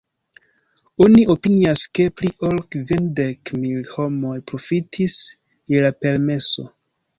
Oni 1.07 1.25
opinias 1.33 1.83
ke, 1.97 2.05
pli 2.21 2.31
ol 2.49 2.57
kvindek 2.77 3.53
mil 3.67 3.85
homoj 3.93 4.35
profitis 4.53 5.21
je 5.75 5.87
la 5.87 5.95
permeso. 6.03 6.69